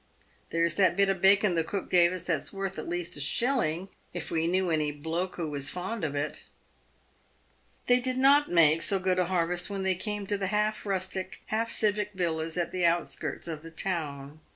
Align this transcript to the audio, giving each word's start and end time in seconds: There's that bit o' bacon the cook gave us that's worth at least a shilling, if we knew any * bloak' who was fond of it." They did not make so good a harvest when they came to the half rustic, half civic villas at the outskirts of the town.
There's 0.49 0.73
that 0.77 0.97
bit 0.97 1.11
o' 1.11 1.13
bacon 1.13 1.53
the 1.53 1.63
cook 1.63 1.91
gave 1.91 2.11
us 2.11 2.23
that's 2.23 2.51
worth 2.51 2.79
at 2.79 2.89
least 2.89 3.17
a 3.17 3.21
shilling, 3.21 3.89
if 4.15 4.31
we 4.31 4.47
knew 4.47 4.71
any 4.71 4.91
* 4.91 4.91
bloak' 5.05 5.35
who 5.35 5.47
was 5.47 5.69
fond 5.69 6.03
of 6.03 6.15
it." 6.15 6.43
They 7.85 7.99
did 7.99 8.17
not 8.17 8.49
make 8.49 8.81
so 8.81 8.97
good 8.97 9.19
a 9.19 9.25
harvest 9.25 9.69
when 9.69 9.83
they 9.83 9.93
came 9.93 10.25
to 10.25 10.39
the 10.39 10.47
half 10.47 10.87
rustic, 10.87 11.43
half 11.53 11.69
civic 11.69 12.13
villas 12.15 12.57
at 12.57 12.71
the 12.71 12.83
outskirts 12.83 13.47
of 13.47 13.61
the 13.61 13.69
town. 13.69 14.39